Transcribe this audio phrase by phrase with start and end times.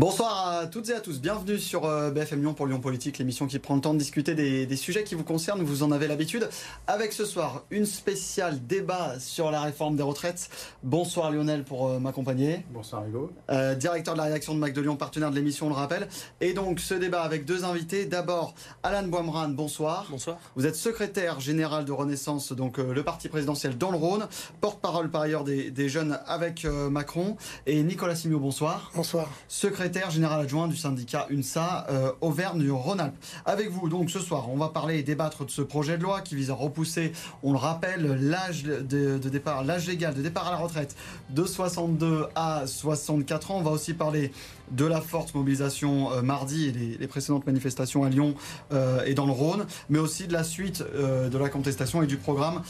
[0.00, 1.20] Bonsoir à toutes et à tous.
[1.20, 4.34] Bienvenue sur euh, BFM Lyon pour Lyon Politique, l'émission qui prend le temps de discuter
[4.34, 5.62] des, sujets qui vous concernent.
[5.62, 6.48] Vous en avez l'habitude.
[6.86, 10.48] Avec ce soir, une spéciale débat sur la réforme des retraites.
[10.82, 12.64] Bonsoir Lionel pour euh, m'accompagner.
[12.70, 13.30] Bonsoir Hugo.
[13.50, 16.08] Euh, directeur de la rédaction de Mac de Lyon, partenaire de l'émission, on le rappelle.
[16.40, 18.06] Et donc ce débat avec deux invités.
[18.06, 20.06] D'abord, Alan Boimran, bonsoir.
[20.10, 20.38] Bonsoir.
[20.56, 24.28] Vous êtes secrétaire général de Renaissance, donc le parti présidentiel dans le Rhône.
[24.62, 27.36] Porte-parole par ailleurs des, des jeunes avec Macron.
[27.66, 28.90] Et Nicolas Simio, bonsoir.
[28.94, 29.28] Bonsoir.
[29.46, 33.14] Secrétaire général adjoint du syndicat UNSA euh, Auvergne-Rhône-Alpes.
[33.44, 36.20] Avec vous, donc ce soir, on va parler et débattre de ce projet de loi
[36.20, 37.12] qui vise à repousser,
[37.42, 40.96] on le rappelle, l'âge de, départ, l'âge légal de départ à la retraite
[41.30, 43.58] de 62 à 64 ans.
[43.58, 44.32] On va aussi parler
[44.70, 48.36] de la forte mobilisation euh, mardi et les, précédentes manifestations à Lyon
[48.72, 52.16] euh, et dans le Rhône, mais aussi de la suite de la contestation et du
[52.16, 52.62] programme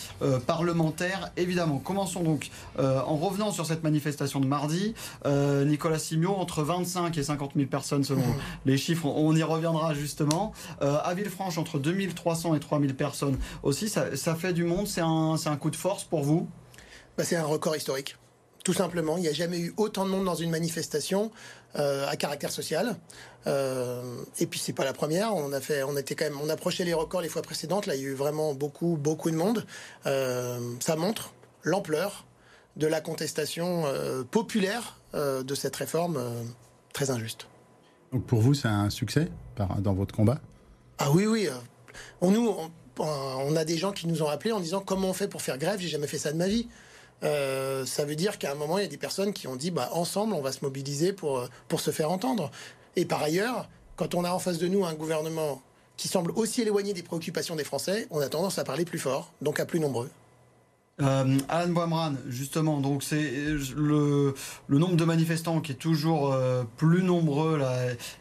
[0.46, 1.78] parlementaire, évidemment.
[1.78, 4.94] Commençons donc en revenant sur cette manifestation de mardi.
[5.26, 8.24] Nicolas Simio, entre 25 et 50 000 personnes selon
[8.66, 9.06] les chiffres.
[9.06, 10.52] On y reviendra justement.
[10.82, 13.88] Euh, à Villefranche, entre 2300 et 3000 personnes aussi.
[13.88, 14.86] Ça, fait du monde.
[14.86, 16.48] C'est un, un, coup de force pour vous?
[17.16, 18.16] Bah, C'est un record historique.
[18.64, 21.30] Tout simplement, il n'y a jamais eu autant de monde dans une manifestation
[21.76, 22.96] euh, à caractère social.
[23.46, 25.34] Euh, et puis c'est pas la première.
[25.34, 27.86] On a fait, on était quand même, on approchait les records les fois précédentes.
[27.86, 29.64] Là, il y a eu vraiment beaucoup, beaucoup de monde.
[30.04, 32.26] ça montre l'ampleur
[32.76, 33.84] de la contestation
[34.30, 36.18] populaire de cette réforme
[36.92, 37.46] très injuste.
[38.12, 40.40] Donc pour vous, c'est un succès dans votre combat?
[40.98, 41.48] Ah oui, oui.
[42.20, 42.54] On, nous,
[42.98, 45.58] on, a des gens qui nous ont appelés en disant comment on fait pour faire
[45.58, 45.80] grève?
[45.80, 46.68] J'ai jamais fait ça de ma vie.
[47.22, 49.70] Euh, ça veut dire qu'à un moment, il y a des personnes qui ont dit
[49.70, 52.50] bah, ensemble, on va se mobiliser pour, pour se faire entendre.
[52.96, 55.62] Et par ailleurs, quand on a en face de nous un gouvernement
[55.96, 59.32] qui semble aussi éloigné des préoccupations des Français, on a tendance à parler plus fort,
[59.42, 60.10] donc à plus nombreux.
[61.02, 63.32] Euh, Alan Boimran, justement, c'est
[63.76, 64.34] le,
[64.68, 67.60] nombre de manifestants qui est toujours euh, plus nombreux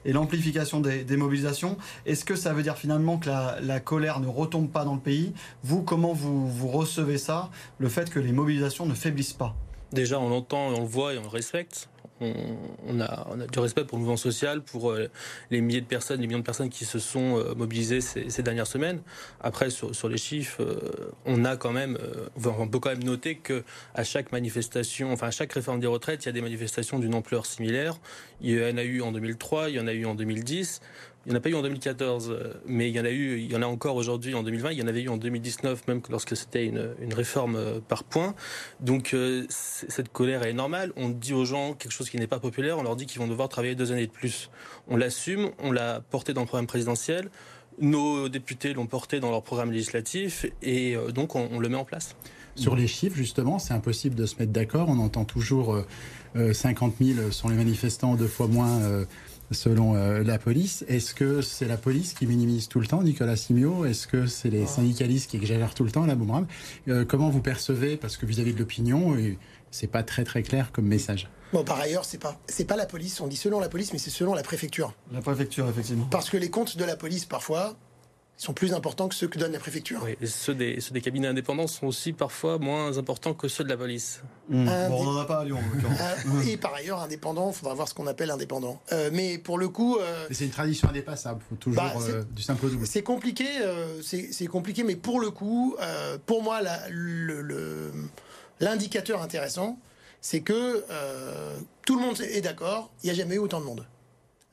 [0.06, 1.78] et l'amplification des, mobilisations.
[2.06, 5.34] Est-ce que ça veut dire finalement que la, colère ne retombe pas dans le pays?
[5.64, 9.56] Vous, comment vous, vous recevez ça, le fait que les mobilisations ne faiblissent pas?
[9.92, 11.90] Déjà, on l'entend, on le voit et on le respecte
[12.22, 15.10] on, a, du respect pour le mouvement social, pour euh,
[15.52, 18.68] les milliers de personnes, les millions de personnes qui se sont euh, mobilisées ces, dernières
[18.68, 19.02] semaines.
[19.42, 21.98] Après, sur, les chiffres, euh, on a quand même,
[22.44, 23.64] on peut quand même noter que
[23.94, 27.16] à chaque manifestation, enfin à chaque réforme des retraites, il y a des manifestations d'une
[27.16, 28.00] ampleur similaire.
[28.42, 30.82] Il y en a eu en 2003, il y en a eu en 2010.
[31.30, 33.38] Il n'y en a pas eu en 2014, euh, mais il y en a eu,
[33.38, 34.72] il y en a encore aujourd'hui en 2020.
[34.72, 38.34] Il y en avait eu en 2019, même lorsque c'était une, réforme euh, par points.
[38.80, 40.92] Donc euh, cette colère est normale.
[40.96, 42.80] On dit aux gens quelque chose qui n'est pas populaire.
[42.80, 44.50] On leur dit qu'ils vont devoir travailler deux années de plus.
[44.88, 45.52] On l'assume.
[45.60, 47.30] On l'a porté dans le programme présidentiel.
[47.80, 52.16] Nos députés l'ont porté dans leur programme législatif et donc on, le met en place.
[52.56, 54.90] Sur les chiffres, justement, c'est impossible de se mettre d'accord.
[54.90, 55.80] On entend toujours
[56.36, 59.06] 50 000 sont les manifestants, deux fois moins
[59.52, 60.84] selon euh, la police.
[60.88, 63.86] Est-ce que c'est la police qui minimise tout le temps, Nicolas Simio?
[63.86, 66.46] Est-ce que c'est les syndicalistes qui exagèrent tout le temps, la Boomerang?
[66.88, 69.16] Euh, Comment vous percevez Parce que vis-à-vis de l'opinion,
[69.72, 71.30] c'est pas très très clair comme message.
[71.52, 73.22] Bon, par ailleurs, c'est pas c'est pas la police.
[73.22, 74.94] On dit selon la police, mais c'est selon la préfecture.
[75.12, 76.08] La préfecture, effectivement.
[76.12, 77.76] Parce que les comptes de la police, parfois,
[78.40, 80.00] sont plus importants que ceux que donne la préfecture.
[80.02, 83.66] Oui, et ceux des, ceux des cabinets indépendants sont aussi parfois moins importants que ceux
[83.66, 84.22] de la police.
[84.48, 84.66] Mmh.
[84.88, 85.60] Bon, on n'en a pas à Lyon.
[85.60, 88.82] Euh, et par ailleurs, indépendant, il faudra voir ce qu'on appelle indépendant.
[88.94, 89.98] Euh, mais pour le coup...
[89.98, 91.94] Euh, c'est une tradition indépassable, il faut toujours bah,
[92.32, 92.88] du simple au double.
[92.88, 93.46] C'est compliqué,
[94.02, 95.76] c'est compliqué, mais pour le coup,
[96.26, 96.62] pour moi,
[98.62, 99.78] l'indicateur intéressant,
[100.22, 100.86] c'est que
[101.86, 103.86] tout le monde est d'accord, il n'y a jamais eu autant de monde.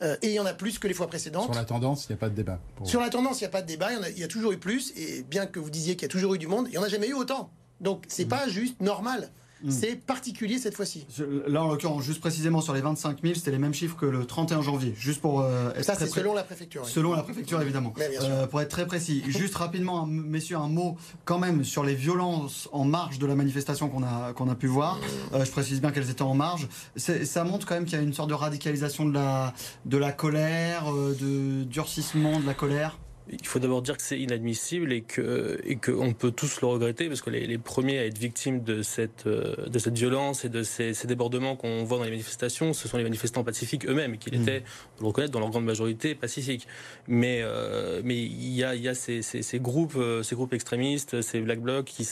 [0.03, 1.45] Euh, et il y en a plus que les fois précédentes.
[1.45, 2.61] Sur la tendance, il n'y a pas de débat.
[2.85, 3.89] Sur la tendance, il n'y a pas de débat.
[4.11, 4.93] Il y, a, toujours eu plus.
[4.97, 6.83] Et bien que vous disiez qu'il y a toujours eu du monde, il n'y en
[6.83, 7.51] a jamais eu autant.
[7.81, 8.29] Donc c'est mmh.
[8.29, 9.31] pas juste normal.
[9.63, 9.71] Hmm.
[9.71, 11.07] C'est particulier cette fois-ci.
[11.47, 14.27] Là, en l'occurrence, juste précisément sur les 25 000, c'était les mêmes chiffres que le
[14.27, 14.95] 31 janvier.
[14.99, 16.87] Juste pour euh, Ça, c'est selon la préfecture.
[16.87, 17.95] Selon la préfecture, évidemment.
[17.99, 19.23] Euh, pour être très précis.
[19.27, 23.89] juste rapidement, messieurs, un mot quand même sur les violences en marge de la manifestation
[23.89, 25.01] qu'on a, qu'on a pu voir.
[25.33, 26.69] Euh, je précise bien qu'elles étaient en marge.
[26.97, 29.55] Ça montre quand même qu'il y a une sorte de radicalisation de la,
[29.87, 32.99] de la colère, de durcissement de la colère
[33.31, 37.09] il faut d'abord dire que c'est inadmissible et que et qu'on peut tous le regretter
[37.09, 40.63] parce que les, premiers à être victimes de cette euh, de cette violence et de
[40.63, 44.39] ces, débordements qu'on voit dans les manifestations, ce sont les manifestants pacifiques eux-mêmes et qu'ils
[44.39, 44.43] mmh.
[44.43, 44.63] étaient,
[44.99, 46.69] on le reconnaître, dans leur grande majorité pacifiques.
[47.09, 50.53] Mais euh, mais il y a il y a ces, ces, groupes euh, ces groupes
[50.53, 52.09] extrémistes, ces black blocs qui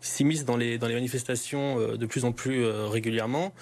[0.00, 3.52] s'immiscent dans les dans les manifestations de plus en plus régulièrement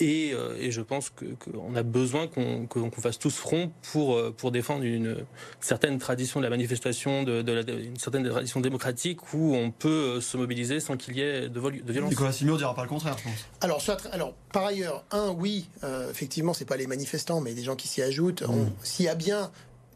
[0.00, 5.18] Et, et je pense qu'on a besoin qu'on fasse tous front pour, pour défendre une
[5.60, 10.36] certaine tradition de la manifestation, de, de une certaine tradition démocratique où on peut se
[10.36, 12.10] mobiliser sans qu'il y ait de, de violence.
[12.10, 13.46] Nicolas Simio ne dira pas le contraire, je pense.
[13.60, 15.68] Alors, soit, alors par ailleurs, un, oui,
[16.10, 18.42] effectivement, c'est pas les manifestants, mais des gens qui s'y ajoutent.
[18.42, 18.70] Mmh.
[18.82, 19.50] S'il y a bien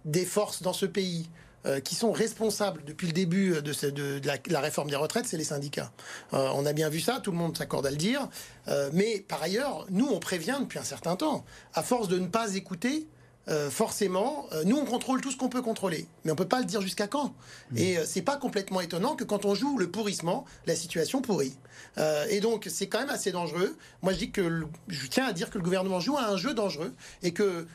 [0.04, 1.30] des forces dans ce pays
[1.66, 4.20] euh, qui sont responsables depuis le début de,
[4.50, 5.92] la, réforme des retraites, c'est les syndicats.
[6.34, 8.28] Euh, on a bien vu ça, tout le monde s'accorde à le dire.
[8.68, 11.44] Euh, mais par ailleurs, nous, on prévient depuis un certain temps.
[11.72, 13.06] À force de ne pas écouter,
[13.48, 16.60] euh, forcément, euh, nous on contrôle tout ce qu'on peut contrôler, mais on peut pas
[16.60, 17.34] le dire jusqu'à quand.
[17.72, 17.78] Mmh.
[17.78, 21.54] Et euh, c'est pas complètement étonnant que quand on joue le pourrissement, la situation pourrit.
[22.30, 23.76] et donc c'est quand même assez dangereux.
[24.02, 26.54] Moi je dis que je tiens à dire que le gouvernement joue à un jeu
[26.54, 27.66] dangereux et que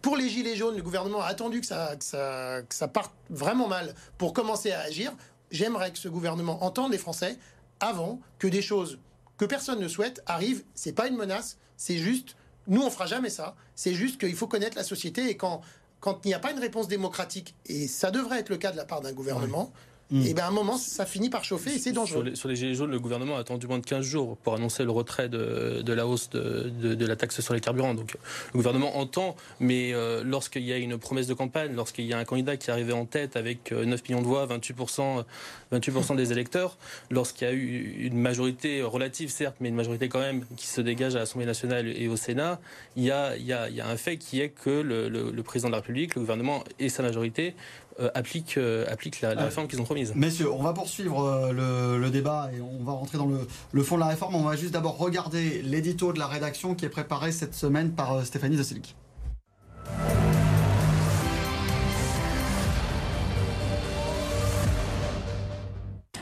[0.00, 3.12] pour les gilets jaunes, le gouvernement a attendu que ça, que ça, que ça parte
[3.30, 5.12] vraiment mal pour commencer à agir.
[5.50, 7.36] J'aimerais que ce gouvernement entende les Français
[7.80, 8.98] avant que des choses
[9.36, 10.64] que personne ne souhaite arrivent.
[10.74, 13.54] C'est pas une menace, c'est juste nous, on fera jamais ça.
[13.74, 15.60] C'est juste qu'il faut connaître la société et quand,
[16.00, 18.76] quand il n'y a pas une réponse démocratique, et ça devrait être le cas de
[18.76, 19.72] la part d'un gouvernement,
[20.10, 20.26] Mm.
[20.26, 22.34] Et bien à un moment, ça finit par chauffer et c'est dangereux.
[22.34, 24.90] Sur les, Gilets jaunes, le gouvernement a attendu moins de 15 jours pour annoncer le
[24.90, 27.94] retrait de, de la hausse de, de, la taxe sur les carburants.
[27.94, 28.16] Donc
[28.52, 32.18] le gouvernement entend, mais euh, lorsqu'il y a une promesse de campagne, lorsqu'il y a
[32.18, 35.24] un candidat qui est arrivé en tête avec 9 euh, millions de voix, 28%,
[35.72, 36.76] 28 des électeurs,
[37.10, 40.80] lorsqu'il y a eu une majorité relative, certes, mais une majorité quand même qui se
[40.82, 42.60] dégage à l'Assemblée nationale et au Sénat,
[42.96, 45.08] il y a, il y a, il y a un fait qui est que le,
[45.08, 47.54] le, le président de la République, le gouvernement et sa majorité
[48.00, 48.84] euh, appliquent, euh,
[49.22, 50.12] la, réforme qu'ils ont promise.
[50.16, 54.00] Messieurs, on va poursuivre euh, le, débat et on va rentrer dans le, fond de
[54.00, 54.34] la réforme.
[54.34, 58.26] On va juste d'abord regarder l'édito de la rédaction qui est préparé cette semaine par
[58.26, 58.96] Stéphanie Zassilic.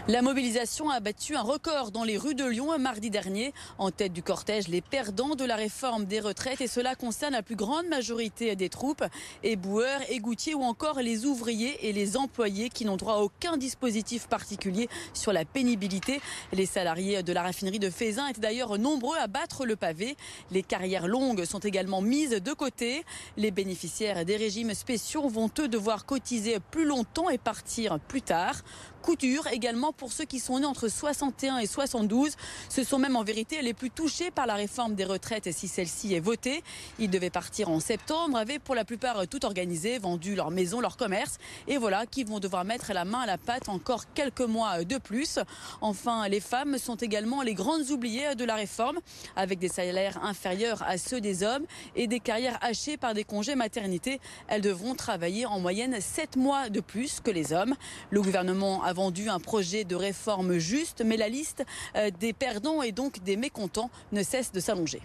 [0.08, 3.54] La mobilisation a battu un record dans les rues de Lyon mardi dernier.
[3.78, 7.42] En tête du cortège, les perdants de la réforme des retraites et cela concerne la
[7.42, 9.04] plus grande majorité des troupes,
[9.44, 14.26] éboueurs, égoutiers ou encore les ouvriers et les employés qui n'ont droit à aucun dispositif
[14.26, 16.20] particulier sur la pénibilité.
[16.52, 20.16] Les salariés de la raffinerie de Fézin étaient d'ailleurs nombreux à battre le pavé.
[20.50, 23.04] Les carrières longues sont également mises de côté.
[23.36, 28.62] Les bénéficiaires des régimes spéciaux vont eux devoir cotiser plus longtemps et partir plus tard
[29.02, 32.36] couture également pour ceux qui sont nés entre 61 et 72.
[32.68, 36.14] Ce sont même en vérité les plus touchés par la réforme des retraites si celle-ci
[36.14, 36.62] est votée.
[36.98, 40.96] Ils devaient partir en septembre, avaient pour la plupart tout organisé, vendu leur maison, leur
[40.96, 44.84] commerce et voilà qui vont devoir mettre la main à la pâte encore quelques mois
[44.84, 45.38] de plus.
[45.80, 48.98] Enfin, les femmes sont également les grandes oubliées de la réforme
[49.36, 51.66] avec des salaires inférieurs à ceux des hommes
[51.96, 54.20] et des carrières hachées par des congés maternité.
[54.48, 57.74] Elles devront travailler en moyenne 7 mois de plus que les hommes.
[58.10, 61.64] Le gouvernement a vendu un projet de réforme juste, mais la liste
[61.96, 65.00] euh, des perdants et donc des mécontents ne cesse de s'allonger.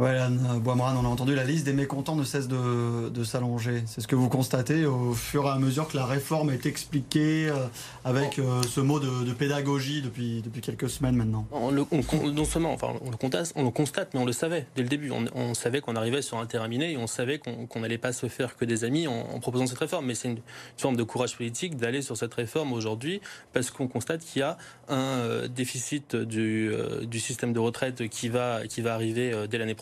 [0.00, 3.82] Anne Boimran, on a entendu la liste des mécontents ne cesse de, s'allonger.
[3.86, 7.48] C'est ce que vous constatez au fur et à mesure que la réforme est expliquée
[7.48, 7.66] euh,
[8.04, 11.46] avec euh, ce mot de, pédagogie depuis, quelques semaines maintenant.
[11.52, 14.82] On non seulement, enfin, on le, constate, on le constate, mais on le savait dès
[14.82, 15.10] le début.
[15.10, 18.26] On, savait qu'on arrivait sur un terrain miné et on savait qu'on n'allait pas se
[18.28, 20.06] faire que des amis en, proposant cette réforme.
[20.06, 20.38] Mais c'est une,
[20.76, 23.20] forme de courage politique d'aller sur cette réforme aujourd'hui
[23.52, 24.56] parce qu'on constate qu'il y a
[24.88, 26.72] un euh, déficit du,
[27.20, 29.81] système de retraite qui va arriver dès l'année prochaine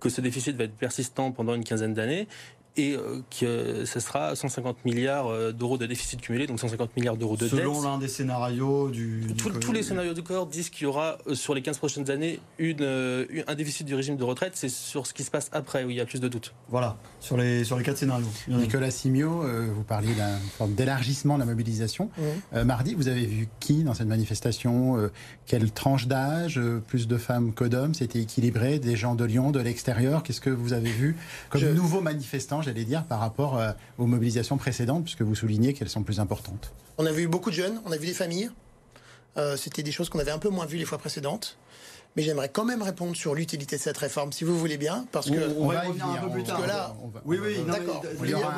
[0.00, 2.28] que ce déficit va être persistant pendant une quinzaine d'années
[2.76, 7.16] et euh, que ce sera 150 milliards euh, d'euros de déficit cumulé, donc 150 milliards
[7.16, 7.60] d'euros de dette.
[7.60, 9.28] Selon l'un des scénarios du...
[9.36, 12.40] tous les scénarios du corps disent qu'il y aura euh, sur les 15 prochaines années
[12.58, 12.84] une,
[13.46, 14.52] un déficit du régime de retraite.
[14.54, 16.52] C'est sur ce qui se passe après où il y a plus de doutes.
[16.68, 18.26] Voilà, sur les, sur les quatre scénarios.
[18.48, 22.10] Nicolas Simio, vous parliez d'un forme d'élargissement de la mobilisation.
[22.64, 25.10] mardi, vous avez vu qui dans cette manifestation
[25.46, 29.60] Quelle tranche d'âge Plus de femmes que d'hommes C'était équilibré Des gens de Lyon, de
[29.60, 30.22] l'extérieur?
[30.22, 31.16] Qu'est-ce que vous avez vu
[31.50, 35.88] comme nouveaux manifestants j'allais dire, par rapport euh, aux mobilisations précédentes, puisque vous soulignez qu'elles
[35.88, 38.50] sont plus importantes On a vu beaucoup de jeunes, on a vu des familles.
[39.36, 41.56] Euh, c'était des choses qu'on avait un peu moins vues les fois précédentes.
[42.16, 45.28] Mais j'aimerais quand même répondre sur l'utilité de cette réforme, si vous voulez bien, parce
[45.28, 46.64] que on, va y revenir un peu plus tard.
[46.64, 46.94] là,
[47.24, 48.04] oui, oui, d'accord.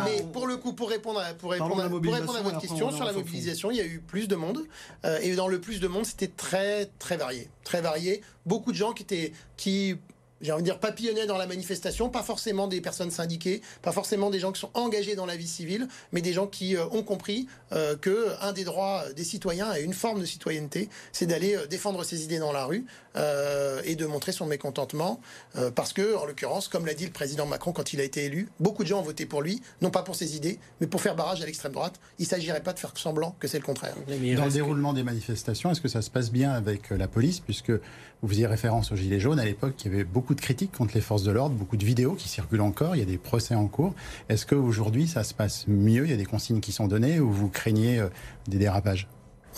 [0.05, 3.71] Mais, pour le coup, pour répondre à, pour répondre, à, votre question sur la mobilisation,
[3.71, 4.67] il y a eu plus de monde,
[5.07, 8.21] euh, et dans le plus de monde, c'était très très varié, très varié.
[8.45, 9.97] Beaucoup de gens qui étaient qui
[10.41, 14.31] j'ai envie de dire, papillonnaient dans la manifestation, pas forcément des personnes syndiquées, pas forcément
[14.31, 17.03] des gens qui sont engagés dans la vie civile, mais des gens qui euh, ont
[17.03, 21.57] compris euh, que un des droits des citoyens et une forme de citoyenneté, c'est d'aller
[21.57, 22.85] euh, défendre ses idées dans la rue
[23.17, 25.21] euh, et de montrer son mécontentement,
[25.57, 28.25] euh, parce que, en l'occurrence, comme l'a dit le président Macron quand il a été
[28.25, 31.01] élu, beaucoup de gens ont voté pour lui, non pas pour ses idées, mais pour
[31.01, 31.95] faire barrage à l'extrême droite.
[32.19, 33.95] Il s'agirait pas de faire semblant que c'est le contraire.
[34.07, 37.71] Dans le déroulement des manifestations, est-ce que ça se passe bien avec la police Puisque
[37.71, 40.95] vous faisiez référence aux Gilets jaunes, à l'époque, il y avait beaucoup de critiques contre
[40.95, 43.55] les forces de l'ordre, beaucoup de vidéos qui circulent encore, il y a des procès
[43.55, 43.95] en cours.
[44.29, 46.05] Est-ce qu'aujourd'hui, ça se passe mieux?
[46.05, 48.09] Il y a des consignes qui sont données ou vous craignez euh,
[48.47, 49.09] des dérapages?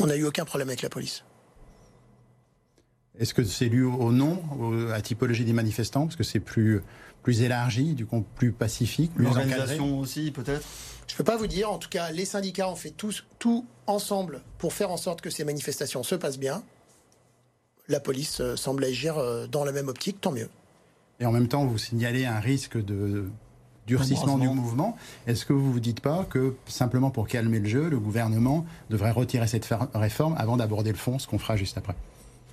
[0.00, 1.24] On n'a eu aucun problème avec la police.
[3.18, 6.04] Est-ce que c'est dû au au- à la typologie des manifestants?
[6.06, 6.82] Parce que c'est plus,
[7.22, 10.64] plus élargi, du coup plus pacifique, plus L'organisation aussi, peut-être?
[11.08, 11.72] Je peux pas vous dire.
[11.72, 15.30] En tout cas, les syndicats ont fait tous, tout ensemble pour faire en sorte que
[15.30, 16.62] ces manifestations se passent bien.
[17.88, 20.50] La police euh, semble agir euh, dans la même optique, tant mieux.
[21.20, 23.30] Et en même temps, vous signalez un risque de
[23.86, 24.96] durcissement du mouvement.
[25.26, 29.10] Est-ce que vous vous dites pas que simplement pour calmer le jeu, le gouvernement devrait
[29.10, 31.94] retirer cette réforme avant d'aborder le fond, ce qu'on fera juste après?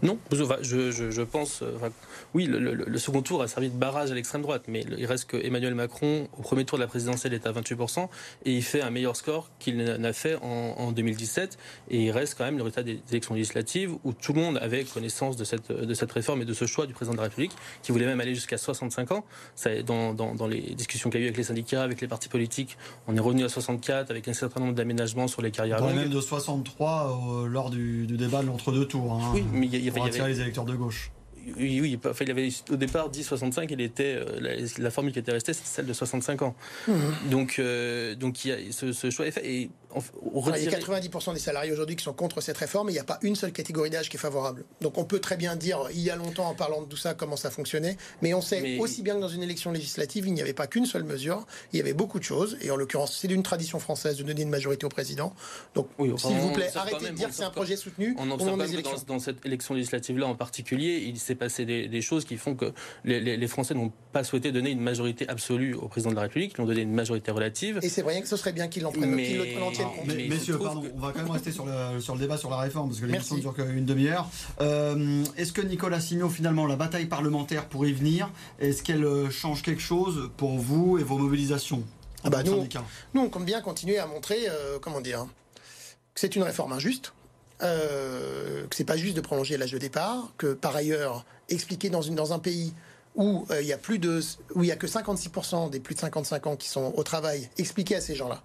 [0.04, 0.44] Non, je,
[0.92, 1.62] je- je pense.
[1.62, 1.90] euh, enfin,
[2.34, 5.06] oui, le, le- le second tour a servi de barrage à l'extrême droite, mais il
[5.06, 8.10] reste que Emmanuel Macron, au premier tour de la présidentielle, est à 28%,
[8.46, 11.58] et il fait un meilleur score qu'il n'a fait en, en 2017.
[11.90, 14.84] Et il reste quand même le résultat des élections législatives où tout le monde avait
[14.84, 17.54] connaissance de cette, de cette réforme et de ce choix du président de la République,
[17.82, 19.24] qui voulait même aller jusqu'à 65 ans.
[19.56, 22.08] Ça, dans, dans, dans les discussions qu'il y a eu avec les syndicats, avec les
[22.08, 25.78] partis politiques, on est revenu à 64 avec un certain nombre d'aménagements sur les carrières
[25.82, 25.96] On longues.
[25.96, 29.14] même de 63 euh, lors du, du débat de l'entre-deux-tours.
[29.14, 31.12] Hein, Oui, mais il y, a- il pour attirer les électeurs de gauche.
[31.58, 35.14] Oui, oui, enfin, il avait au départ dit 65, il était euh, la, la formule
[35.14, 36.56] qui était restée, c'est celle de 65 ans.
[37.30, 39.46] Donc, euh, donc il y a, ce, ce choix est fait.
[39.48, 42.90] Et en- il y a retirer- 90% des salariés aujourd'hui qui sont contre cette réforme
[42.90, 44.66] et il n'y a pas une seule catégorie d'âge qui est favorable.
[44.82, 47.14] Donc on peut très bien dire, il y a longtemps en parlant de tout ça,
[47.14, 50.34] comment ça fonctionnait, mais on sait Mais- aussi bien que dans une élection législative, il
[50.34, 53.18] n'y avait pas qu'une seule mesure, il y avait beaucoup de choses, et en l'occurrence,
[53.20, 55.34] c'est d'une tradition française de donner une majorité au président.
[55.74, 58.24] Donc, Oui, enfin, s'il vous plaît, arrêtez de dire que c'est un projet soutenu On
[58.24, 61.88] au moment observe des dans, dans cette élection législative-là en particulier, il s'est passé des,
[61.88, 62.74] des choses qui font que
[63.04, 66.22] les, les- les Français n'ont pas souhaité donner une majorité absolue au président de la
[66.24, 67.80] République, ils ont donné une majorité relative.
[67.82, 69.42] Et c'est vrai que ce serait bien qu'il en prenne, Mais- qu'il
[70.06, 72.50] Mais, messieurs, pardon, que- on va quand même rester sur le, sur le débat sur
[72.50, 74.30] la réforme, parce que l'émission ne dure qu'une demi-heure.
[74.62, 79.30] Euh, est-ce que Nicolas Signot, finalement, la bataille parlementaire pour y venir, est-ce qu'elle euh,
[79.30, 81.84] change quelque chose pour vous et vos mobilisations
[82.24, 82.62] Ah bah, nous-
[83.14, 85.26] Nous, on compte bien continuer à montrer, euh, comment dire,
[86.14, 87.14] que c'est une réforme injuste,
[87.64, 92.02] euh, que c'est pas juste de prolonger l'âge de départ, que par ailleurs, expliquer dans,
[92.02, 92.74] une, dans un pays
[93.16, 94.20] où euh, il y a plus de,
[94.56, 97.50] où il y a que 56% des plus de 55 ans qui sont au travail,
[97.58, 98.42] expliquer à ces gens-là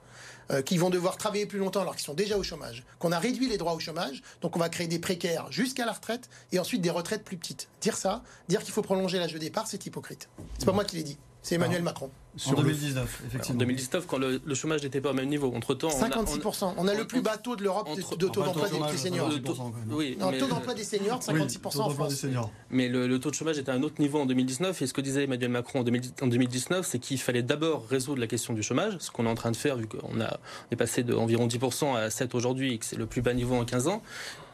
[0.51, 3.19] euh, qui vont devoir travailler plus longtemps alors qu'ils sont déjà au chômage, qu'on a
[3.19, 6.59] réduit les droits au chômage, donc on va créer des précaires jusqu'à la retraite et
[6.59, 7.69] ensuite des retraites plus petites.
[7.81, 10.29] Dire ça, dire qu'il faut prolonger l'âge de départ, c'est hypocrite.
[10.59, 12.11] C'est pas moi qui l'ai dit, c'est Emmanuel Macron.
[12.33, 13.59] En Sur le- 2019, En effectivement.
[13.59, 16.27] 2019, quand le, le chômage n'était pas au même niveau, entre-temps, on a- on a-
[16.27, 16.75] 56%.
[16.77, 19.29] On a le plus bas taux de l'Europe de- entre- de taux d'emploi des, seniors.
[19.31, 19.93] ça le taux- 10% quand même.
[19.93, 22.21] oui, Non, mais- taux d'emploi des seniors, de 56% Oui, en taux d'emploi des France.
[22.21, 22.53] seniors.
[22.71, 24.81] Mais le, le taux de chômage était à un autre niveau en 2019.
[24.81, 28.21] Et ce que disait Emmanuel Macron en, 2000 en 2019, c'est qu'il fallait d'abord résoudre
[28.21, 30.39] la question du chômage, ce qu'on est en train de faire, vu qu'on a,
[30.71, 33.57] on est passé d'environ 10% à 7 aujourd'hui et que c'est le plus bas niveau
[33.57, 34.03] en 15 ans.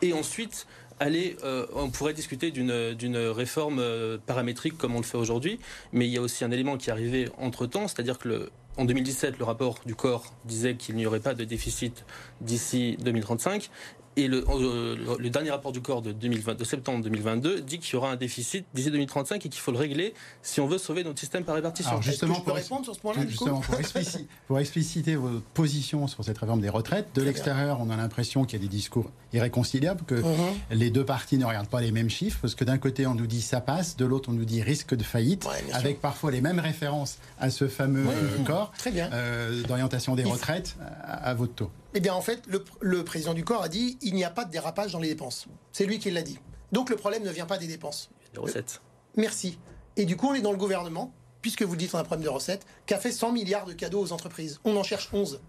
[0.00, 0.66] Et ensuite,
[1.02, 5.58] euh, on pourrait discuter d'une d'une réforme euh, paramétrique comme on le fait aujourd'hui.
[5.92, 8.84] Mais il y a aussi un élément qui est arrivé entre-temps, c'est-à-dire que le, en
[8.84, 12.04] 2017, le rapport du corps disait qu'il n'y aurait pas de déficit
[12.40, 13.70] d'ici 2035.
[14.18, 17.78] Et le, euh, le- le dernier rapport du corps de, 2020, de septembre 2022 dit
[17.78, 20.78] qu'il y aura un déficit d'ici 2035 et qu'il faut le régler si on veut
[20.78, 21.90] sauver notre système par répartition.
[21.90, 24.58] Alors, Est-ce que Justement, je peux pour- répondre sur ce point-là Justement, pour, expliciter, pour
[24.58, 28.62] expliciter votre position sur cette réforme des retraites, de l'extérieur, on a l'impression qu'il y
[28.62, 30.24] a des discours irréconciliables, que Mhm.
[30.70, 33.26] les deux parties ne regardent pas les mêmes chiffres, parce que d'un côté on nous
[33.26, 36.40] dit ça passe, de l'autre on nous dit risque de faillite, Ouais, avec parfois les
[36.40, 39.10] mêmes références à ce fameux euh, corps Très bien.
[39.12, 41.70] euh, d'orientation des retraites à, à votre taux.
[41.94, 44.44] Eh bien, en fait, le, le président du corps a dit il n'y a pas
[44.44, 45.46] de dérapage dans les dépenses.
[45.72, 46.38] C'est lui qui l'a dit.
[46.72, 48.10] Donc le problème ne vient pas des dépenses.
[48.34, 48.82] Les recettes.
[49.16, 49.58] Merci.
[49.96, 52.04] Et du coup, on est dans le gouvernement, puisque vous le dites, on a un
[52.04, 54.60] problème de recettes, qui a fait 100 milliards de cadeaux aux entreprises.
[54.64, 55.40] On en cherche 11.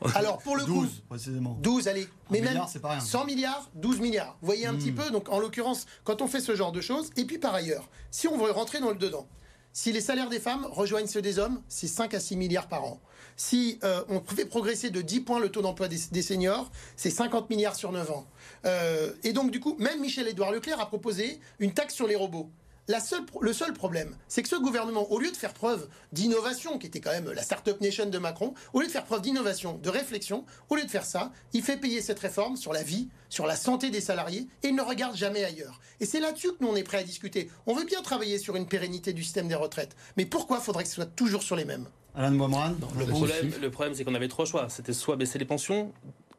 [0.14, 1.56] Alors, pour le coup, 12, précisément.
[1.62, 2.08] 12, allez.
[2.30, 3.00] Mais même milliard, c'est pas rien.
[3.00, 4.36] 100 milliards, 12 milliards.
[4.40, 4.78] Vous voyez un Hmm.
[4.78, 7.54] petit peu, donc en l'occurrence, quand on fait ce genre de choses, et puis par
[7.54, 9.26] ailleurs, si on veut rentrer dans le dedans,
[9.72, 12.84] si les salaires des femmes rejoignent ceux des hommes, c'est 5 à 6 milliards par
[12.84, 13.00] an.
[13.44, 17.50] Si euh, on fait progresser de 10 points le taux d'emploi des, seniors, c'est 50
[17.50, 18.24] milliards sur 9 ans.
[18.66, 22.48] Euh, et donc, du coup, même Michel-Édouard Leclerc a proposé une taxe sur les robots.
[22.86, 26.78] La seule, le seul problème, c'est que ce gouvernement, au lieu de faire preuve d'innovation,
[26.78, 29.76] qui était quand même la Startup Nation de Macron, au lieu de faire preuve d'innovation,
[29.76, 33.08] de réflexion, au lieu de faire ça, il fait payer cette réforme sur la vie,
[33.28, 35.80] sur la santé des salariés, et il ne regarde jamais ailleurs.
[35.98, 37.50] Et c'est là-dessus que nous, on est à discuter.
[37.66, 40.88] On veut bien travailler sur une pérennité du système des retraites, mais pourquoi faudrait que
[40.88, 41.88] ce soit toujours sur les mêmes?
[42.14, 44.68] Alain Moimran le, problème, le problème, c'est qu'on avait trois choix.
[44.68, 45.92] C'était soit baisser les pensions,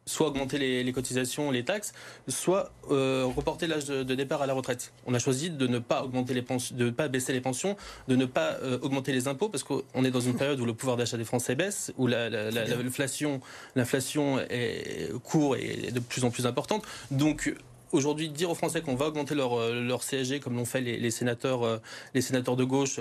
[0.06, 1.94] soit augmenter les, cotisations, les taxes,
[2.27, 4.94] soit euh, reporter l'âge de, départ à la retraite.
[5.06, 7.75] On a choisi de ne pas augmenter les pensions, de ne pas baisser les pensions,
[8.08, 10.74] de ne pas euh, augmenter les impôts parce qu'on est dans une période où le
[10.74, 13.42] pouvoir d'achat des Français baisse, où l'inflation,
[13.75, 16.84] l'inflation est court et de plus en plus importante.
[17.12, 17.53] Donc
[17.93, 21.12] aujourd'hui dire aux Français qu'on va augmenter leur, euh, leur CSG comme l'ont fait les,
[21.12, 21.81] sénateurs,
[22.13, 23.00] les sénateurs de gauche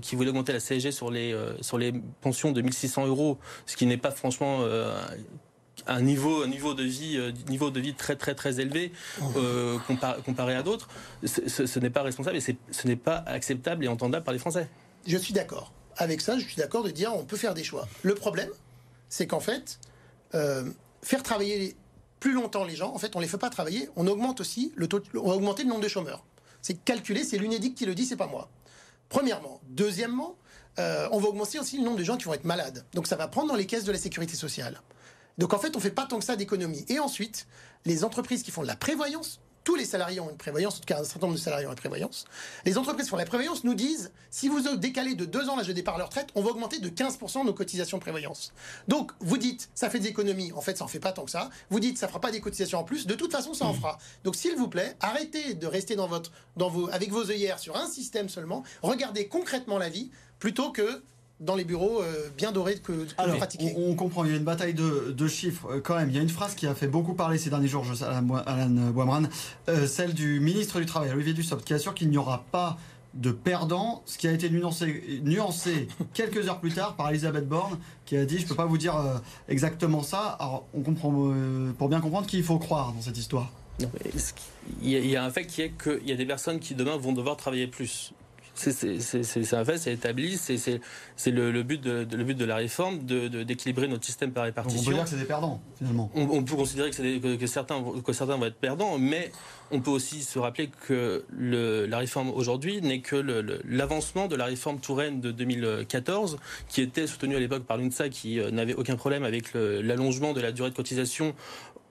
[0.00, 3.86] qui voulaient augmenter la CSG sur les, sur les pensions de 1600 euros, ce qui
[3.86, 4.64] n'est pas franchement
[5.86, 8.92] un niveau, un niveau de vie, euh, niveau de vie très très très élevé
[9.36, 9.78] euh,
[10.24, 10.88] comparé, à d'autres,
[11.24, 14.68] ce, n'est pas responsable et ce n'est pas acceptable et entendable par les Français.
[15.06, 15.72] Je suis d'accord.
[15.96, 17.86] Avec ça, je suis d'accord de dire on peut faire des choix.
[18.02, 18.48] Le problème,
[19.08, 19.78] c'est qu'en fait,
[20.34, 20.64] euh,
[21.02, 21.76] faire travailler
[22.24, 23.90] plus longtemps les gens, en fait, on les fait pas travailler.
[23.96, 26.24] On augmente aussi le taux, on va augmenter le nombre de chômeurs.
[26.62, 28.48] C'est calculé, c'est l'UNEDIC qui le dit, c'est pas moi.
[29.10, 30.34] Premièrement, deuxièmement,
[30.78, 32.86] on va augmenter aussi le nombre de gens qui vont être malades.
[32.94, 34.80] Donc ça va prendre dans les caisses de la sécurité sociale.
[35.36, 36.86] Donc en fait, on fait pas tant que ça d'économie.
[36.88, 37.46] Et ensuite,
[37.84, 40.86] les entreprises qui font de la prévoyance, tous les salariés ont une prévoyance, en tout
[40.86, 42.26] cas un certain nombre de salariés ont une prévoyance.
[42.64, 45.72] Les entreprises font la prévoyance nous disent si vous décalez de deux ans l'âge de
[45.72, 48.52] départ à la retraite, on va augmenter de 15% nos cotisations de prévoyance.
[48.88, 51.30] Donc vous dites ça fait des économies, en fait ça en fait pas tant que
[51.30, 51.50] ça.
[51.70, 53.98] Vous dites ça fera pas des cotisations en plus, de toute façon ça en fera.
[54.22, 57.76] Donc s'il vous plaît, arrêtez de rester dans votre, dans vos, avec vos œillères sur
[57.76, 58.62] un système seulement.
[58.82, 61.02] Regardez concrètement la vie plutôt que
[61.40, 64.36] dans les bureaux euh, bien dorés que, que Alors, on, on, comprend, il y a
[64.36, 66.08] une bataille de, chiffres euh, quand même.
[66.10, 69.24] Il y a une phrase qui a fait beaucoup parler ces derniers jours, Alan Boimran,
[69.68, 72.78] euh, celle du ministre du Travail, Olivier Dussopt, qui assure qu'il n'y aura pas
[73.14, 77.78] de perdants, ce qui a été nuancé, nuancé quelques heures plus tard par Elisabeth Borne,
[78.06, 78.96] qui a dit, je ne peux pas vous dire
[79.48, 80.36] exactement ça.
[80.40, 81.10] Alors, on comprend,
[81.78, 83.52] pour bien comprendre qui il faut croire dans cette histoire.
[84.82, 87.12] il y a un fait qui est qu'il y a des personnes qui demain vont
[87.12, 88.12] devoir travailler plus?
[88.54, 90.80] C'est un fait, c'est établi, c'est
[91.30, 94.80] le, but de, le but de la réforme, d'équilibrer de, notre système par répartition.
[94.80, 96.10] on peut dire que c'est des perdants, finalement.
[96.14, 99.32] On, peut considérer que, que, certains, que certains vont être perdants, mais
[99.70, 103.16] on peut aussi se rappeler que le, la réforme aujourd'hui n'est que
[103.64, 108.38] l'avancement de la réforme Touraine de 2014, qui était soutenue à l'époque par l'UNSA, qui
[108.38, 111.34] euh, n'avait aucun problème avec l'allongement de la durée de cotisation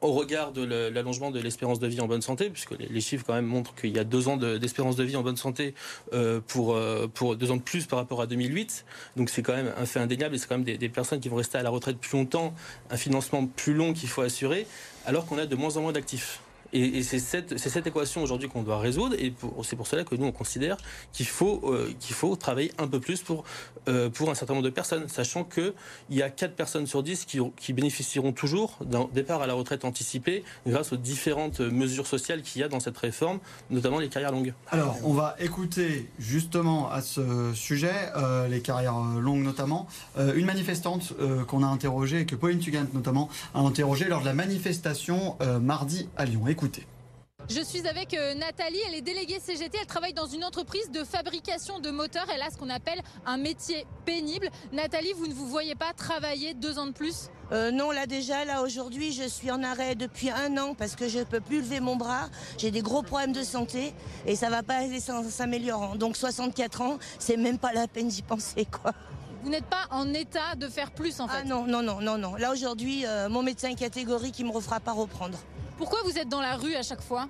[0.04, 3.34] au regard de l'allongement de l'espérance de vie en bonne santé, puisque les, chiffres quand
[3.34, 5.74] même montrent qu'il y a deux ans d'espérance de, vie en bonne santé
[6.14, 8.86] euh, pour, euh, pour deux ans de plus par rapport à 2008.
[9.16, 11.38] Donc c'est quand même un fait indéniable et c'est quand même des, personnes qui vont
[11.38, 12.54] rester à la retraite plus longtemps,
[12.90, 14.68] un financement plus long qu'il faut assurer,
[15.06, 16.43] alors qu'on a de moins en moins d'actifs.
[16.74, 19.16] Et, c'est cette, équation aujourd'hui qu'on doit résoudre.
[19.20, 19.34] Et
[19.64, 20.78] c'est pour cela que nous, on considère
[21.12, 23.44] qu'il faut, euh, qu'il faut travailler un peu plus pour,
[23.88, 25.74] euh, pour un certain nombre de personnes, sachant qu'il
[26.10, 30.44] y a 4 personnes sur 10 qui, bénéficieront toujours d'un départ à la retraite anticipée
[30.68, 33.40] grâce aux différentes mesures sociales qu'il y a dans cette réforme,
[33.72, 34.54] notamment les carrières longues.
[34.70, 41.14] Alors, on va écouter justement à ce sujet, euh, les carrières longues notamment, une manifestante
[41.48, 46.26] qu'on a interrogée, que Pauline Tugant notamment a interrogée lors de la manifestation mardi à
[46.26, 46.44] Lyon.
[46.64, 46.88] Écoutez.
[47.50, 51.04] Je suis avec euh, Nathalie, elle est déléguée CGT, elle travaille dans une entreprise de
[51.04, 54.50] fabrication de moteurs, elle a ce qu'on appelle un métier pénible.
[54.72, 57.30] Nathalie, vous ne vous voyez pas travailler deux ans de plus?
[57.52, 61.10] Euh, non, là déjà, là aujourd'hui, je suis en arrêt depuis un an parce que
[61.10, 62.30] je ne peux plus lever mon bras.
[62.58, 63.94] J'ai des gros problèmes de santé
[64.26, 65.98] et ça va pas aller s'améliorant.
[65.98, 68.94] Donc 64 ans, c'est même pas la peine d'y penser, quoi.
[69.44, 71.42] Vous n'êtes pas en état de faire plus en ah fait?
[71.42, 72.36] Ah non, non, non, non, non.
[72.36, 75.38] Là aujourd'hui, euh, mon médecin catégorique, il me refera pas reprendre.
[75.78, 77.28] Pourquoi vous êtes dans la rue à chaque fois?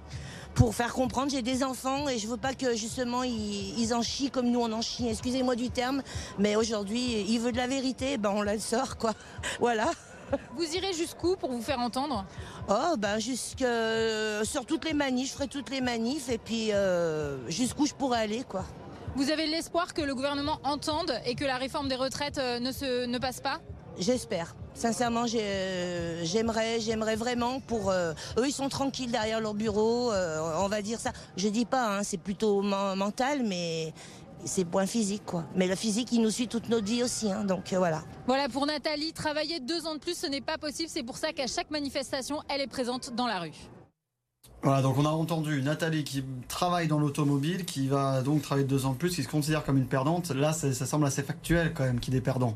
[0.55, 4.29] Pour faire comprendre, j'ai des enfants et je veux pas que justement ils, en chient
[4.29, 5.07] comme nous on en chie.
[5.07, 6.03] Excusez-moi du terme,
[6.37, 9.13] mais aujourd'hui, il veut de la vérité, ben on la sort quoi.
[9.59, 9.89] Voilà.
[10.55, 12.25] Vous irez jusqu'où pour vous faire entendre?
[12.69, 13.65] Oh ben jusque
[14.43, 18.19] sur toutes les manifs, je ferai toutes les manifs et puis euh, jusqu'où je pourrais
[18.19, 18.65] aller quoi.
[19.15, 22.71] Vous avez l'espoir que le gouvernement entende et que la réforme des retraites euh, ne,
[22.71, 23.59] se, ne passe pas?
[23.99, 24.55] J'espère.
[24.75, 30.11] Sincèrement, euh, j'aimerais, j'aimerais vraiment pour euh, eux, ils sont tranquilles derrière leur bureau.
[30.11, 31.11] Euh, on va dire ça.
[31.37, 33.93] Je dis pas, hein, c'est plutôt mental, mais
[34.45, 35.45] c'est point physique, quoi.
[35.55, 38.01] Mais le physique, il nous suit toute notre vie aussi, hein, donc voilà.
[38.25, 40.89] Voilà pour Nathalie, travailler deux ans de plus, ce n'est pas possible.
[40.89, 43.53] C'est pour ça qu'à chaque manifestation, elle est présente dans la rue.
[44.63, 48.85] Voilà, donc on a entendu Nathalie qui travaille dans l'automobile, qui va donc travailler deux
[48.85, 50.31] ans de plus, qui se considère comme une perdante.
[50.31, 52.55] Là, ça semble assez factuel quand même qu'il est perdant.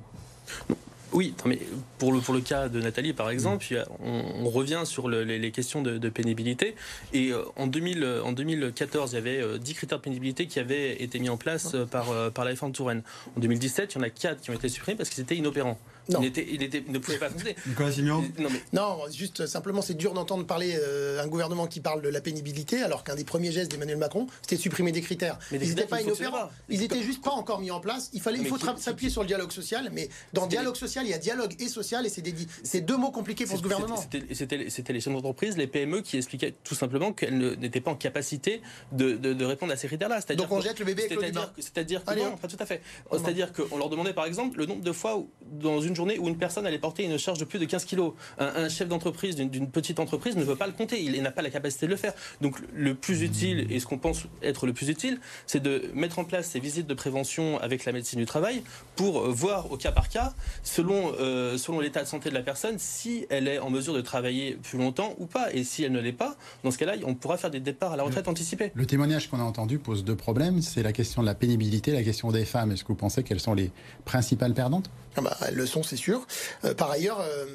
[1.14, 1.60] Oui, mais
[1.98, 3.66] pour le, pour le cas de Nathalie, par exemple,
[4.04, 6.76] on, revient sur les, questions de, pénibilité.
[7.14, 11.02] Et euh, en, 2000, en 2014, il y avait 10 critères de pénibilité qui avaient
[11.02, 13.04] été mis en place par, par la Touraine.
[13.36, 15.80] En 2017, il y en a 4 qui ont été supprimés parce qu'ils étaient inopérants.
[16.10, 16.20] Non.
[16.22, 17.56] Il, était, il, était, ne pouvait pas fonctionner.
[17.68, 22.02] Nicolas Simion non, non, juste simplement, c'est dur d'entendre parler euh, un gouvernement qui parle
[22.02, 25.40] de la pénibilité, alors qu'un des premiers gestes d'Emmanuel Macron, c'était de supprimer des critères.
[25.52, 26.50] Mais ils n'étaient pas inopérants.
[26.70, 28.10] Ils étaient juste pas encore mis en place.
[28.14, 31.14] Il fallait, il faut s'appuyer sur le dialogue social, mais dans dialogue social, il y
[31.14, 33.98] a dialogue et social, et c'est deux mots compliqués pour ce gouvernement.
[34.32, 38.62] C'était les chefs d'entreprise, les PME, qui expliquaient tout simplement qu'elles n'étaient pas en capacité
[38.92, 40.20] de, de, répondre à ces critères-là.
[40.36, 42.82] Donc on jette le bébé avec l'eau C'est-à-dire que non, pas tout à fait.
[43.12, 46.28] C'est-à-dire qu'on leur demandait par exemple le nombre de fois où, dans une journée où
[46.30, 48.14] une personne allait porter une charge de plus de 15 kilos.
[48.40, 51.50] Un, chef d'entreprise d'une petite entreprise ne veut pas le compter, il n'a pas la
[51.50, 52.14] capacité de le faire.
[52.42, 56.20] Donc le plus utile, et ce qu'on pense être le plus utile, c'est de mettre
[56.20, 58.62] en place ces visites de prévention avec la médecine du travail
[58.96, 60.34] pour euh, voir au cas par cas,
[60.64, 64.02] selon, euh, selon l'état de santé de la personne, si elle est en mesure de
[64.02, 65.54] travailler plus longtemps ou pas.
[65.54, 67.98] Et si elle ne l'est pas, dans ce cas-là, on pourra faire des départs à
[67.98, 68.72] la retraite anticipés.
[68.76, 70.62] Le témoignage qu'on a entendu pose deux problèmes.
[70.62, 72.72] C'est la question de la pénibilité, la question des femmes.
[72.72, 73.72] Est-ce que vous pensez qu'elles sont les
[74.06, 74.90] principales perdantes?
[75.16, 76.26] Ah bah, Elles le sont, c'est sûr.
[76.64, 77.46] Euh, par ailleurs, euh,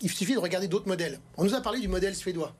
[0.00, 1.20] il suffit de regarder d'autres modèles.
[1.36, 2.54] On nous a parlé du modèle suédois.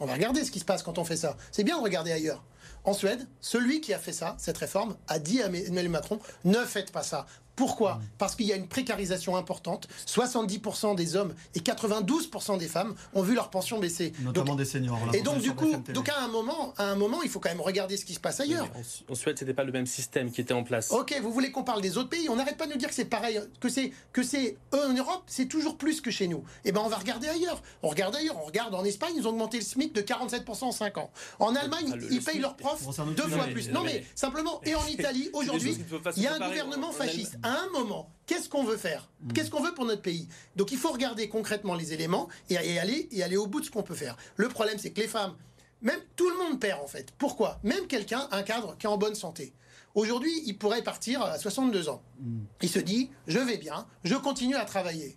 [0.00, 1.36] On va regarder ce qui se passe quand on fait ça.
[1.50, 2.44] C'est bien de regarder ailleurs.
[2.84, 6.64] En Suède, celui qui a fait ça, cette réforme, a dit à Emmanuel Macron ne
[6.64, 7.26] faites pas ça.
[7.58, 8.00] Pourquoi.
[8.18, 9.88] Parce qu'il y a une précarisation importante.
[10.06, 14.12] 70% des hommes et 92% des femmes ont vu leur pension baisser.
[14.20, 14.98] Notamment des seniors.
[15.12, 17.60] Et donc du coup, donc à un moment, à un moment, il faut quand même
[17.60, 18.68] regarder ce qui se passe ailleurs.
[19.08, 20.92] En, Suède, c'était pas le même système qui était en place.
[20.92, 22.28] Ok, vous voulez qu'on parle des autres pays?
[22.28, 25.24] On n'arrête pas de nous dire que c'est pareil, que c'est que c'est en Europe,
[25.26, 26.44] c'est toujours plus que chez nous.
[26.64, 27.60] Eh ben, on va regarder ailleurs.
[27.82, 28.36] On regarde ailleurs.
[28.40, 31.10] On regarde en Espagne, ils ont augmenté le SMIC de 47% en 5 ans.
[31.40, 33.70] En Allemagne, ah, ils payent leurs profs deux fois plus.
[33.70, 34.60] Non mais simplement.
[34.64, 35.76] Et en Italie, aujourd'hui,
[36.16, 37.36] il y a un gouvernement fasciste.
[37.48, 39.08] À un moment, qu'est-ce qu'on veut faire?
[39.22, 39.32] Mm.
[39.32, 40.28] Qu'est-ce qu'on veut pour notre pays?
[40.54, 43.70] Donc il faut regarder concrètement les éléments et, aller, et aller au bout de ce
[43.70, 44.18] qu'on peut faire.
[44.36, 45.34] Le problème, c'est que les femmes,
[45.80, 47.10] même tout le monde perd en fait.
[47.16, 47.58] Pourquoi?
[47.62, 49.54] Même quelqu'un, un cadre qui est en bonne santé.
[49.94, 52.02] Aujourd'hui, il pourrait partir à 62 ans.
[52.20, 52.40] Mm.
[52.60, 55.16] Il se dit, je vais bien, je continue à travailler.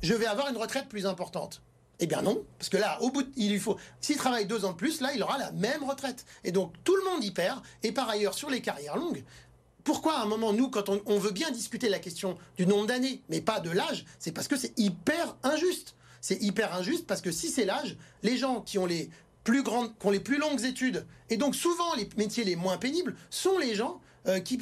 [0.00, 1.60] Je vais avoir une retraite plus importante.
[1.98, 3.78] Eh bien non, parce que là, au bout, il lui faut.
[4.00, 6.26] S'il travaille deux ans de plus, là, il aura la même retraite.
[6.44, 7.62] Et donc tout le monde y perd.
[7.82, 9.24] Et par ailleurs, sur les carrières longues,
[9.86, 13.22] pourquoi à un moment, nous, quand on, veut bien discuter la question du nombre d'années,
[13.28, 15.94] mais pas de l'âge, c'est parce que c'est hyper injuste.
[16.20, 19.08] C'est hyper injuste parce que si c'est l'âge, les gens qui ont les
[19.44, 22.78] plus grandes, qui ont les plus longues études, et donc souvent les métiers les moins
[22.78, 24.58] pénibles, sont les gens euh, qui,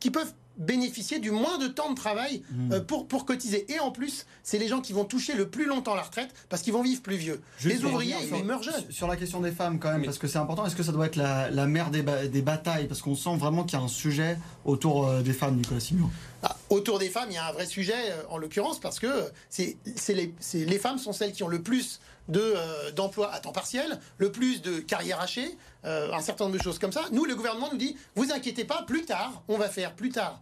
[0.00, 2.72] qui peuvent bénéficier du moins de temps de travail hmm.
[2.72, 3.70] euh, pour, pour cotiser.
[3.72, 6.62] Et en plus, c'est les gens qui vont toucher le plus longtemps la retraite parce
[6.62, 7.40] qu'ils vont vivre plus vieux.
[7.64, 8.84] les ouvriers, ils meurent jeunes.
[8.90, 11.06] Sur la question des femmes, quand même, parce que c'est important, est-ce que ça doit
[11.06, 12.86] être la, la mère des, des batailles?
[12.86, 16.10] Parce qu'on sent vraiment qu'il y a un sujet autour euh, des femmes, Nicolas Simon.
[16.42, 19.30] Ah, autour des femmes, il y a un vrai sujet, euh, en l'occurrence, parce que
[19.58, 24.80] les, femmes sont celles qui ont le plus d'emplois à temps partiel, le plus de
[24.80, 27.02] carrières hachées, euh, un certain nombre de choses comme ça.
[27.12, 30.40] Nous, le gouvernement nous dit, vous inquiétez pas, plus tard, on va faire plus tard.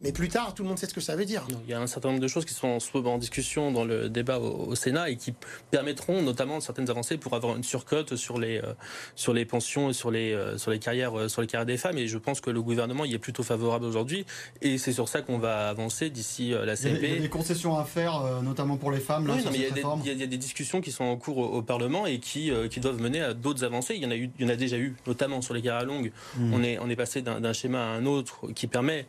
[0.00, 1.44] Mais plus tard, tout le monde sait ce que ça veut dire.
[1.64, 4.38] Il y a un certain nombre de choses qui sont en discussion dans le débat
[4.38, 5.34] au, Sénat et qui
[5.72, 8.74] permettront notamment certaines avancées pour avoir une surcote sur les, euh,
[9.16, 11.98] sur les pensions, sur les, euh, sur, les carrières, euh, sur les carrières des femmes.
[11.98, 14.24] Et je pense que le gouvernement y est plutôt favorable aujourd'hui.
[14.62, 17.02] Et c'est sur ça qu'on va avancer d'ici la CMP.
[17.02, 19.28] Il y, a des concessions à faire, notamment pour les femmes.
[19.52, 23.00] il, y a des, discussions qui sont en cours au, Parlement et qui, qui doivent
[23.00, 23.94] mener à d'autres avancées.
[23.96, 25.86] Il y, en a eu, il y en a déjà eu, notamment sur les carrières
[25.86, 26.12] longues.
[26.36, 26.54] Hmm.
[26.54, 29.06] On, est, on est passé d'un schéma à un autre qui permet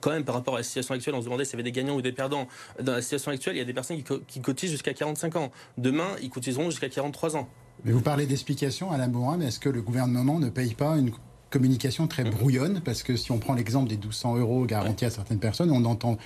[0.00, 1.72] quand même par rapport à la situation actuelle, on se demandait s'il y avait des
[1.72, 2.48] gagnants ou des perdants.
[2.82, 5.50] Dans la situation actuelle, il y a des personnes qui, cotisent jusqu'à 45 ans.
[5.76, 7.48] Demain, ils cotiseront jusqu'à 43 ans.
[7.84, 11.12] Mais vous parlez d'explication, Alain Bourrin, mais est-ce que le gouvernement ne paye pas une
[11.50, 12.30] communication très mmh.
[12.30, 12.80] brouillonne?
[12.84, 16.18] Parce que si on prend l'exemple des 1200 euros garantis à certaines personnes, on entend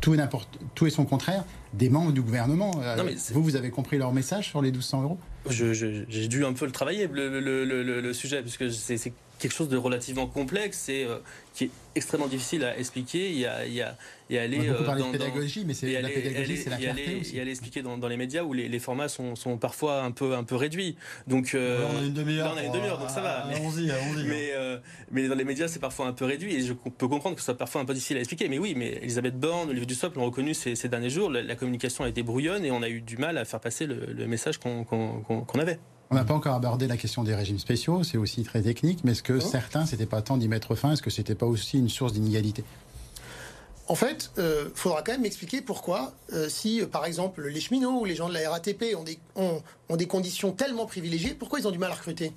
[0.00, 0.18] tout et,
[0.74, 2.70] tout et son contraire des membres du gouvernement.
[2.82, 5.18] Euh, vous, vous avez compris leur message sur les 1200 euros?
[5.48, 7.64] J'ai dû un peu le travailler, le, le,
[8.00, 11.18] le sujet, puisque c'est quelque chose de relativement complexe et euh,
[11.54, 13.30] qui est extrêmement difficile à expliquer.
[13.30, 13.96] Il y a, il y a,
[14.28, 17.18] et aller on a euh, dans, de pédagogie, mais c'est la pédagogie, c'est la clarté
[17.20, 17.36] aussi.
[17.36, 20.10] Et aller expliquer dans, dans, les médias où les, les formats sont, sont, parfois un
[20.10, 20.96] peu un peu réduits.
[21.26, 22.52] Donc euh, on a une demi-heure.
[22.54, 23.46] On a une demi-heure, donc ça va.
[23.46, 24.26] Allons-y, allons-y.
[24.26, 24.52] Mais
[25.10, 27.46] mais dans les médias, c'est parfois un peu réduit et je peux comprendre que ce
[27.46, 28.48] soit parfois un peu difficile à expliquer.
[28.48, 31.30] Mais oui, mais Elisabeth Borne, Olivier Dussopt l'ont reconnu ces, ces, derniers jours.
[31.30, 34.06] La, communication a été brouillonne et on a eu du mal à faire passer le,
[34.12, 35.78] le message qu'on qu'on avait.
[36.10, 39.12] On n'a pas encore abordé la question des régimes spéciaux, c'est aussi très technique, mais
[39.12, 39.40] est-ce que oh.
[39.40, 42.62] certains, c'était pas temps d'y mettre fin Est-ce que c'était pas aussi une source d'inégalité?
[43.88, 47.60] En fait, il euh, faudra quand même m'expliquer pourquoi, euh, si euh, par exemple les
[47.60, 49.62] cheminots ou les gens de la RATP ont des, ont,
[49.96, 52.32] des conditions tellement privilégiées, pourquoi ils ont du mal à recruter?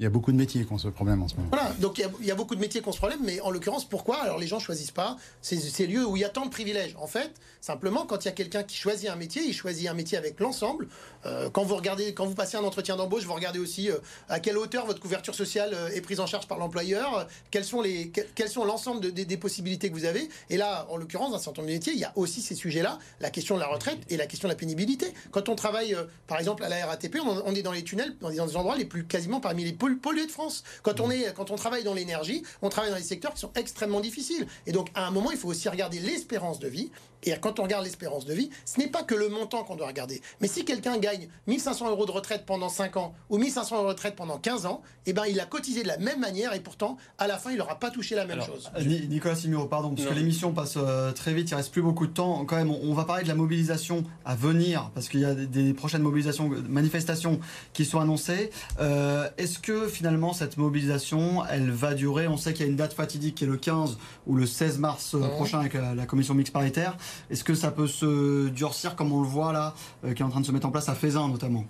[0.00, 1.48] Il y a beaucoup de métiers qui ont ce problème en ce moment.
[1.50, 3.84] Voilà, donc il y, a, beaucoup de métiers qui ont ce problème, mais en l'occurrence,
[3.84, 6.50] pourquoi Alors les gens choisissent pas ces, ces lieux où il y a tant de
[6.50, 6.94] privilèges?
[7.00, 9.94] En fait, simplement, quand il y a quelqu'un qui choisit un métier, il choisit un
[9.94, 10.86] métier avec l'ensemble.
[11.26, 13.96] Euh, quand vous regardez, quand vous passez un entretien d'embauche, vous regardez aussi euh,
[14.28, 17.64] à quelle hauteur votre couverture sociale euh, est prise en charge par l'employeur, euh, quels
[17.64, 20.28] sont les, que- quels sont l'ensemble de- des- possibilités que vous avez.
[20.48, 23.00] Et là, en l'occurrence, un certain nombre de métiers, il y a aussi ces sujets-là,
[23.20, 25.12] la question de la retraite et la question de la pénibilité.
[25.32, 25.96] Quand on travaille,
[26.28, 28.84] par exemple, à la RATP, on, on est dans les tunnels, dans des endroits les
[28.84, 30.64] plus quasiment parmi les pol- pollués de France.
[30.82, 33.52] Quand on est, quand on travaille dans l'énergie, on travaille dans des secteurs qui sont
[33.54, 34.46] extrêmement difficiles.
[34.66, 36.90] Et donc, à un moment, il faut aussi regarder l'espérance de vie.
[37.24, 39.86] Et quand on regarde l'espérance de vie, ce n'est pas que le montant qu'on doit
[39.88, 40.20] regarder.
[40.40, 43.88] Mais si quelqu'un gagne 1500 euros de retraite pendant 5 ans ou 1500 euros de
[43.90, 46.96] retraite pendant 15 ans, eh ben, il a cotisé de la même manière et pourtant,
[47.18, 48.70] à la fin, il n'aura pas touché la même Alors, chose.
[48.76, 50.10] Euh, Ni- Nicolas Simuro, pardon, parce Non.
[50.10, 52.44] que l'émission passe euh, très vite, il reste plus beaucoup de temps.
[52.44, 55.34] Quand même, on, on va parler de la mobilisation à venir, parce qu'il y a
[55.34, 57.40] des, des prochaines mobilisations, manifestations
[57.72, 58.50] qui sont annoncées.
[58.80, 62.28] Euh, Est-ce que finalement cette mobilisation, elle va durer?
[62.28, 64.78] On sait qu'il y a une date fatidique qui est le 15 ou le 16
[64.78, 66.96] mars euh, prochain avec la, la commission mixte paritaire.
[67.30, 70.30] Est-ce que ça peut se durcir comme on le voit là, euh, qui est en
[70.30, 71.64] train de se mettre en place à Fézin notamment?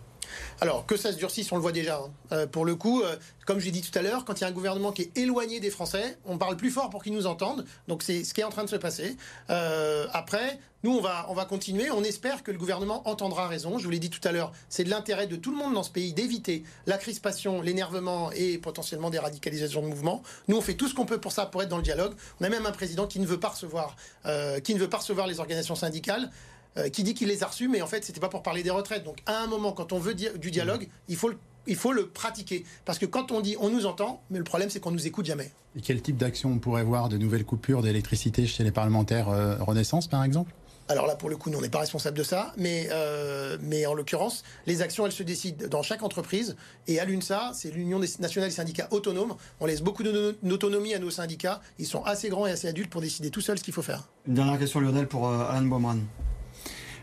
[0.61, 1.97] Alors, que ça se durcisse, on le voit déjà.
[1.97, 2.11] hein.
[2.33, 4.49] Euh, pour le coup, euh, comme j'ai dit tout à l'heure, quand il y a
[4.49, 7.65] un gouvernement qui est éloigné des Français, on parle plus fort pour qu'ils nous entendent.
[7.87, 9.17] Donc, c'est ce qui est en train de se passer.
[9.51, 11.91] Euh, après, nous, on va, on va continuer.
[11.91, 13.79] On espère que le gouvernement entendra raison.
[13.79, 15.83] Je vous l'ai dit tout à l'heure, c'est de l'intérêt de tout le monde dans
[15.83, 20.23] ce pays d'éviter la crispation, l'énervement et potentiellement des radicalisations de mouvements.
[20.47, 22.15] Nous, on fait tout ce qu'on peut pour ça, pour être dans le dialogue.
[22.41, 24.99] On a même un président qui ne veut pas recevoir, euh, qui ne veut pas
[24.99, 26.31] recevoir les organisations syndicales
[26.77, 28.71] euh, qui dit qu'il les a reçus, mais en fait, c'était pas pour parler des
[28.71, 29.05] retraites.
[29.05, 31.37] Donc, à un moment, quand on veut di- du dialogue, il faut le
[31.71, 32.65] il faut le pratiquer.
[32.87, 35.27] Parce que quand on dit on nous entend, mais le problème c'est qu'on nous écoute
[35.27, 35.51] jamais.
[35.77, 39.57] Et quel type d'action on pourrait voir de nouvelles coupures d'électricité chez les parlementaires euh,
[39.61, 40.51] Renaissance, par exemple?
[40.91, 43.85] Alors là, pour le coup, nous, on n'est pas responsable de ça, mais, euh, mais
[43.85, 46.57] en l'occurrence, les actions, elles se décident dans chaque entreprise.
[46.87, 49.35] Et à l'UNSA, c'est l'Union nationale des syndicats autonomes.
[49.61, 51.61] On laisse beaucoup d'autonomie à nos syndicats.
[51.79, 54.09] Ils sont assez grands et assez adultes pour décider tout seuls ce qu'il faut faire.
[54.27, 55.99] Une dernière question, Lionel, pour euh, Alan Baumran.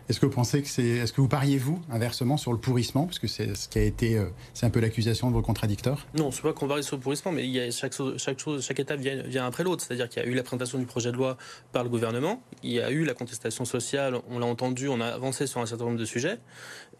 [0.08, 3.06] Est-ce que vous pensez que c'est, est-ce que vous pariez vous inversement sur le pourrissement,
[3.06, 6.06] parce que c'est ce qui a été, euh, c'est un peu l'accusation de vos contradicteurs.
[6.16, 8.16] Non, c'est pas qu'on varie sur le pourrissement, mais il y a chaque, chose,
[8.64, 9.82] chaque étape vient, vient après l'autre.
[9.82, 11.36] C'est-à-dire qu'il y a eu la présentation du projet de loi
[11.72, 15.06] par le gouvernement, il y a eu la contestation sociale, on l'a entendu, on a
[15.06, 16.38] avancé sur un certain nombre de sujets,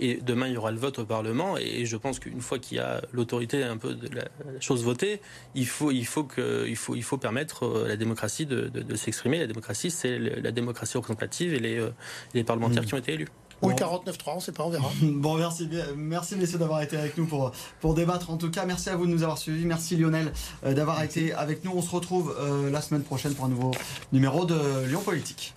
[0.01, 2.77] et demain il y aura le vote au Parlement, et je pense qu'une fois qu'il
[2.79, 4.25] y a l'autorité un peu de la
[4.61, 5.21] chose votée,
[5.55, 8.69] il faut, il faut, que, il faut, il faut permettre euh, à la démocratie de,
[8.69, 9.39] de- de s'exprimer.
[9.39, 11.91] La démocratie, c'est la démocratie représentative et les, euh,
[12.35, 13.29] les parlementaires qui ont été élus.
[13.63, 13.71] Ou Bon.
[13.71, 14.91] le 49.3, on sait pas, on verra.
[15.03, 18.29] Bon, merci, merci messieurs d'avoir été avec nous pour, pour débattre.
[18.31, 19.65] En tout cas, merci à vous de nous avoir suivis.
[19.65, 20.31] Merci Lionel
[20.67, 21.73] euh, d'avoir été avec nous.
[21.75, 23.71] On se retrouve euh, la semaine prochaine pour un nouveau
[24.13, 25.55] numéro de Lyon Politique.